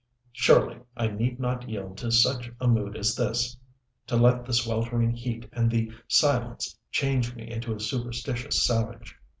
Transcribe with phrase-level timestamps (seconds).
[0.31, 3.55] Surely I need not yield to such a mood as this,
[4.07, 9.19] to let the sweltering heat and the silence change me into a superstitious savage.